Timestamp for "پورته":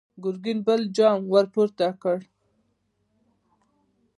1.53-1.87